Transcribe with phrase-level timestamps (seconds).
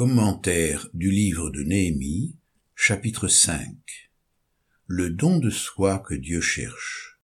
[0.00, 2.34] Commentaire du livre de Néhémie,
[2.74, 3.68] chapitre 5
[4.86, 7.20] Le don de soi que Dieu cherche.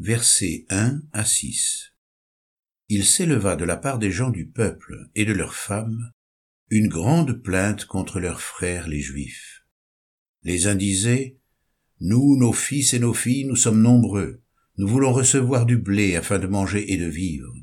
[0.00, 1.92] Versets 1 à 6
[2.88, 6.10] Il s'éleva de la part des gens du peuple et de leurs femmes
[6.68, 9.64] une grande plainte contre leurs frères les Juifs.
[10.42, 11.38] Les uns disaient,
[12.00, 14.42] Nous, nos fils et nos filles, nous sommes nombreux,
[14.78, 17.54] nous voulons recevoir du blé afin de manger et de vivre.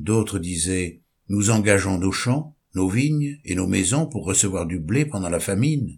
[0.00, 5.06] D'autres disaient, Nous engageons nos champs, nos vignes et nos maisons pour recevoir du blé
[5.06, 5.96] pendant la famine.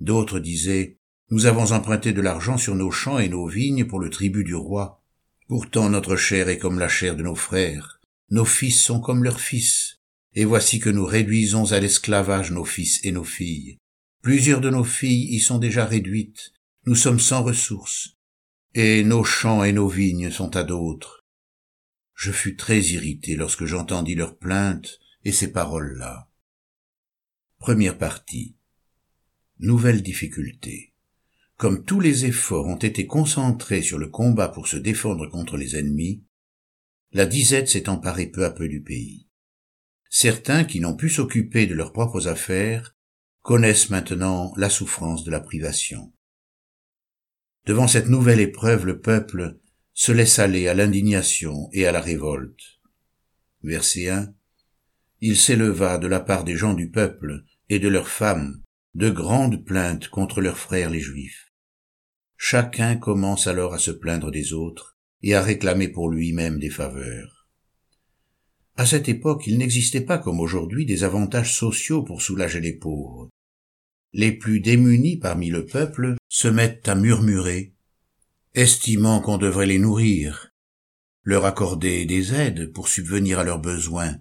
[0.00, 0.96] D'autres disaient,
[1.30, 4.54] Nous avons emprunté de l'argent sur nos champs et nos vignes pour le tribut du
[4.54, 5.04] roi.
[5.48, 8.00] Pourtant notre chair est comme la chair de nos frères,
[8.30, 9.98] nos fils sont comme leurs fils,
[10.32, 13.76] et voici que nous réduisons à l'esclavage nos fils et nos filles.
[14.22, 16.54] Plusieurs de nos filles y sont déjà réduites,
[16.86, 18.16] nous sommes sans ressources,
[18.74, 21.20] et nos champs et nos vignes sont à d'autres.
[22.14, 26.28] Je fus très irrité lorsque j'entendis leurs plaintes et ces paroles-là.
[27.58, 28.56] Première partie.
[29.58, 30.94] Nouvelle difficulté.
[31.56, 35.76] Comme tous les efforts ont été concentrés sur le combat pour se défendre contre les
[35.76, 36.24] ennemis,
[37.12, 39.28] la disette s'est emparée peu à peu du pays.
[40.10, 42.96] Certains qui n'ont pu s'occuper de leurs propres affaires
[43.42, 46.12] connaissent maintenant la souffrance de la privation.
[47.66, 49.60] Devant cette nouvelle épreuve, le peuple
[49.94, 52.80] se laisse aller à l'indignation et à la révolte.
[53.62, 54.34] Verset 1
[55.24, 58.60] il s'éleva de la part des gens du peuple et de leurs femmes
[58.94, 61.52] de grandes plaintes contre leurs frères les Juifs.
[62.36, 67.46] Chacun commence alors à se plaindre des autres et à réclamer pour lui-même des faveurs.
[68.76, 73.28] À cette époque, il n'existait pas comme aujourd'hui des avantages sociaux pour soulager les pauvres.
[74.12, 77.74] Les plus démunis parmi le peuple se mettent à murmurer,
[78.54, 80.50] estimant qu'on devrait les nourrir,
[81.22, 84.18] leur accorder des aides pour subvenir à leurs besoins,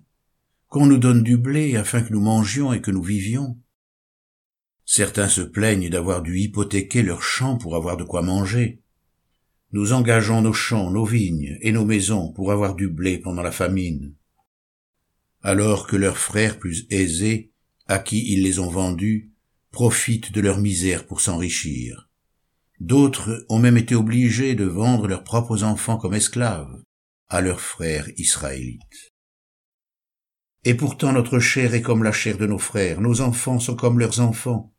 [0.71, 3.59] qu'on nous donne du blé afin que nous mangions et que nous vivions.
[4.85, 8.81] Certains se plaignent d'avoir dû hypothéquer leurs champs pour avoir de quoi manger.
[9.73, 13.51] Nous engageons nos champs, nos vignes et nos maisons pour avoir du blé pendant la
[13.51, 14.15] famine.
[15.41, 17.51] Alors que leurs frères plus aisés,
[17.87, 19.33] à qui ils les ont vendus,
[19.71, 22.09] profitent de leur misère pour s'enrichir.
[22.79, 26.81] D'autres ont même été obligés de vendre leurs propres enfants comme esclaves
[27.27, 29.10] à leurs frères israélites.
[30.63, 33.97] Et pourtant notre chair est comme la chair de nos frères, nos enfants sont comme
[33.97, 34.73] leurs enfants.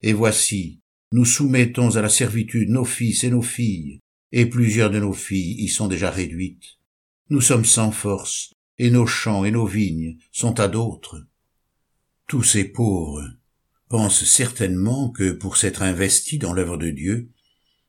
[0.00, 0.80] Et voici,
[1.12, 4.00] nous soumettons à la servitude nos fils et nos filles,
[4.32, 6.78] et plusieurs de nos filles y sont déjà réduites.
[7.30, 11.26] Nous sommes sans force, et nos champs et nos vignes sont à d'autres.
[12.28, 13.28] Tous ces pauvres
[13.88, 17.30] pensent certainement que pour s'être investis dans l'œuvre de Dieu,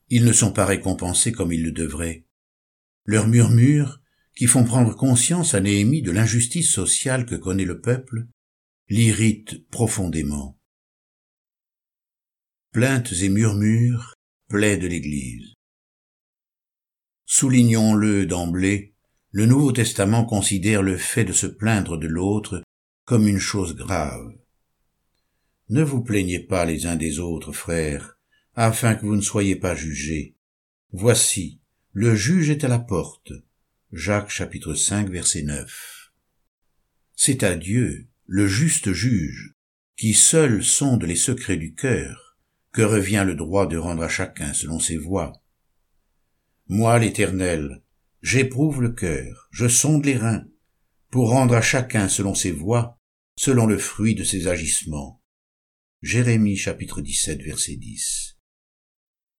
[0.09, 2.25] ils ne sont pas récompensés comme ils le devraient.
[3.05, 4.01] Leurs murmures
[4.35, 8.27] qui font prendre conscience à Néhémie de l'injustice sociale que connaît le peuple,
[8.89, 10.59] l'irritent profondément.
[12.71, 14.13] Plaintes et murmures
[14.49, 15.53] plaident l'Église.
[17.25, 18.93] Soulignons-le d'emblée,
[19.31, 22.61] le Nouveau Testament considère le fait de se plaindre de l'autre
[23.05, 24.33] comme une chose grave.
[25.69, 28.17] Ne vous plaignez pas les uns des autres, frères,
[28.53, 30.35] afin que vous ne soyez pas jugés.
[30.91, 31.59] Voici,
[31.91, 33.31] le juge est à la porte.
[33.97, 36.11] Jacques chapitre 5 verset 9.
[37.15, 39.53] C'est à Dieu, le juste juge,
[39.95, 42.37] qui seul sonde les secrets du cœur,
[42.73, 45.31] que revient le droit de rendre à chacun selon ses voies.
[46.67, 47.83] Moi, l'Éternel,
[48.21, 50.43] j'éprouve le cœur, je sonde les reins,
[51.09, 52.99] pour rendre à chacun selon ses voies,
[53.37, 55.23] selon le fruit de ses agissements.
[56.01, 58.37] Jérémie chapitre 17 verset 10.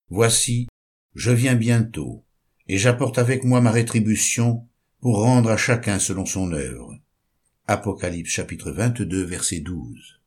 [0.08, 0.66] Voici,
[1.14, 2.25] je viens bientôt,
[2.68, 4.68] et j'apporte avec moi ma rétribution
[5.00, 6.94] pour rendre à chacun selon son œuvre.
[7.66, 10.20] Apocalypse chapitre 22 verset 12.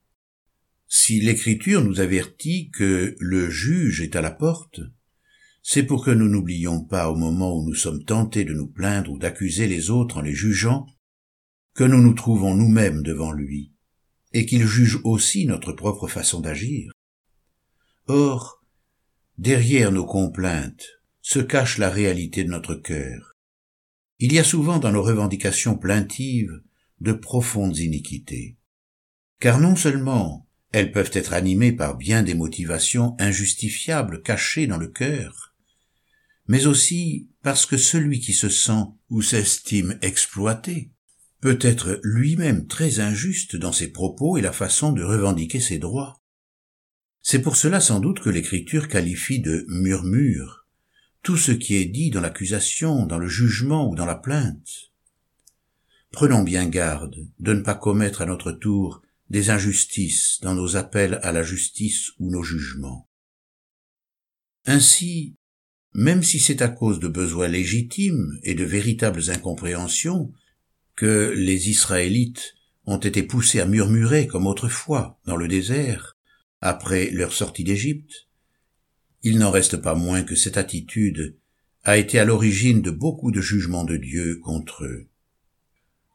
[0.87, 4.79] Si l'écriture nous avertit que le juge est à la porte,
[5.61, 9.11] c'est pour que nous n'oublions pas au moment où nous sommes tentés de nous plaindre
[9.11, 10.87] ou d'accuser les autres en les jugeant,
[11.75, 13.73] que nous nous trouvons nous-mêmes devant lui,
[14.33, 16.91] et qu'il juge aussi notre propre façon d'agir.
[18.07, 18.63] Or,
[19.37, 20.98] derrière nos complaintes,
[21.29, 23.35] se cache la réalité de notre cœur.
[24.17, 26.59] Il y a souvent dans nos revendications plaintives
[27.01, 28.57] de profondes iniquités.
[29.39, 34.87] Car non seulement elles peuvent être animées par bien des motivations injustifiables cachées dans le
[34.87, 35.53] cœur,
[36.47, 40.89] mais aussi parce que celui qui se sent ou s'estime exploité
[41.41, 46.23] peut être lui-même très injuste dans ses propos et la façon de revendiquer ses droits.
[47.21, 50.58] C'est pour cela sans doute que l'Écriture qualifie de murmure
[51.23, 54.91] tout ce qui est dit dans l'accusation, dans le jugement ou dans la plainte.
[56.11, 61.19] Prenons bien garde de ne pas commettre à notre tour des injustices dans nos appels
[61.21, 63.07] à la justice ou nos jugements.
[64.65, 65.35] Ainsi,
[65.93, 70.31] même si c'est à cause de besoins légitimes et de véritables incompréhensions
[70.95, 72.53] que les Israélites
[72.85, 76.17] ont été poussés à murmurer comme autrefois dans le désert,
[76.61, 78.28] après leur sortie d'Égypte,
[79.23, 81.35] il n'en reste pas moins que cette attitude
[81.83, 85.07] a été à l'origine de beaucoup de jugements de Dieu contre eux.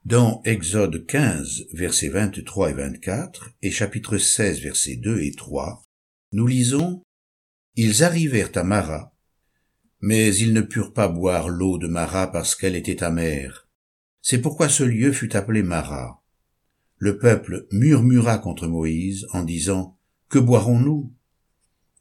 [0.05, 5.83] Dans Exode 15, versets 23 et 24, et chapitre 16, versets 2 et 3,
[6.33, 7.03] nous lisons
[7.77, 9.15] Ils arrivèrent à Mara,
[10.01, 13.67] mais ils ne purent pas boire l'eau de Mara parce qu'elle était amère.
[14.21, 16.23] C'est pourquoi ce lieu fut appelé Mara.
[16.99, 19.99] Le peuple murmura contre Moïse en disant
[20.29, 21.13] Que boirons-nous?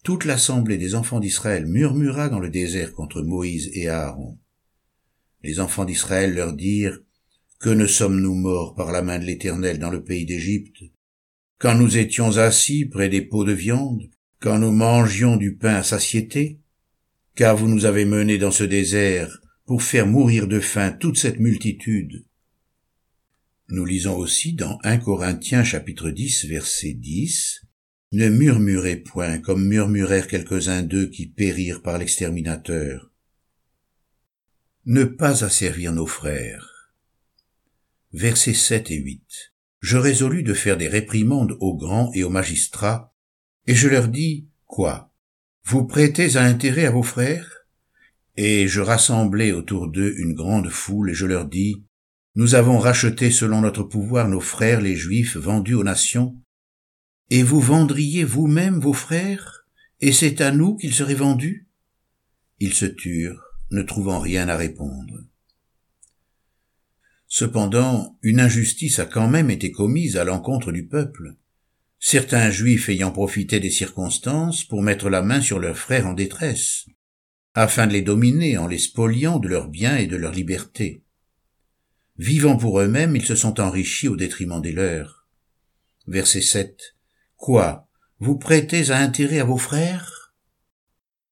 [0.04, 4.38] Toute l'assemblée des enfants d'Israël murmura dans le désert contre Moïse et Aaron.
[5.44, 7.00] Les enfants d'Israël leur dirent
[7.60, 10.84] que ne sommes-nous morts par la main de l'Éternel dans le pays d'Égypte?
[11.58, 14.10] Quand nous étions assis près des pots de viande,
[14.42, 16.60] quand nous mangions du pain à satiété
[17.36, 21.40] Car vous nous avez menés dans ce désert pour faire mourir de faim toute cette
[21.40, 22.26] multitude.
[23.70, 27.63] Nous lisons aussi dans 1 Corinthiens chapitre 10 verset 10
[28.14, 33.12] Ne murmurez point comme murmurèrent quelques-uns d'eux qui périrent par l'exterminateur.
[34.86, 36.74] Ne pas asservir nos frères
[38.14, 39.24] versets 7 et 8.
[39.82, 43.14] Je résolus de faire des réprimandes aux grands et aux magistrats,
[43.66, 45.12] et je leur dis, quoi?
[45.66, 47.66] Vous prêtez un intérêt à vos frères?
[48.36, 51.86] Et je rassemblai autour d'eux une grande foule, et je leur dis,
[52.36, 56.38] Nous avons racheté selon notre pouvoir nos frères les Juifs vendus aux nations,
[57.34, 59.66] et vous vendriez vous-même vos frères,
[60.02, 61.68] et c'est à nous qu'ils seraient vendus?
[62.60, 63.42] Ils se turent,
[63.72, 65.16] ne trouvant rien à répondre.
[67.26, 71.34] Cependant, une injustice a quand même été commise à l'encontre du peuple.
[71.98, 76.86] Certains juifs ayant profité des circonstances pour mettre la main sur leurs frères en détresse,
[77.56, 81.02] afin de les dominer en les spoliant de leurs biens et de leur liberté.
[82.16, 85.28] Vivant pour eux-mêmes, ils se sont enrichis au détriment des leurs.
[86.06, 86.93] Verset 7.
[87.44, 87.90] Quoi?
[88.20, 90.34] Vous prêtez à intérêt à vos frères?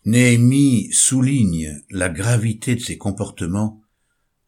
[0.04, 3.82] Néhémie souligne la gravité de ces comportements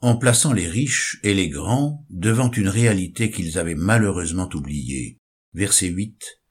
[0.01, 5.21] en plaçant les riches et les grands devant une réalité qu'ils avaient malheureusement oubliée.
[5.54, 6.42] Verset 8.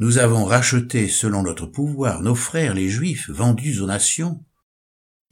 [0.00, 4.44] Nous avons racheté selon notre pouvoir nos frères les Juifs vendus aux nations,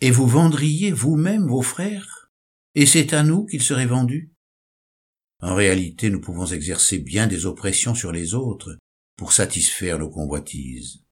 [0.00, 2.30] et vous vendriez vous-même vos frères,
[2.76, 4.30] et c'est à nous qu'ils seraient vendus.
[5.40, 8.78] En réalité, nous pouvons exercer bien des oppressions sur les autres
[9.16, 11.04] pour satisfaire nos convoitises.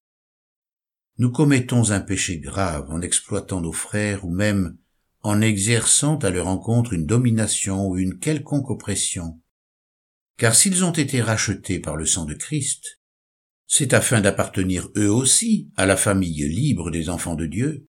[1.19, 4.79] Nous commettons un péché grave en exploitant nos frères ou même
[5.23, 9.41] en exerçant à leur encontre une domination ou une quelconque oppression.
[10.39, 13.01] Car s'ils ont été rachetés par le sang de Christ,
[13.67, 17.87] c'est afin d'appartenir eux aussi à la famille libre des enfants de Dieu.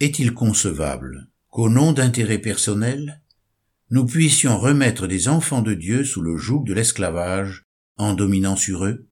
[0.00, 3.22] Est-il concevable qu'au nom d'intérêts personnels,
[3.90, 7.67] nous puissions remettre des enfants de Dieu sous le joug de l'esclavage
[7.98, 9.07] en dominant sur eux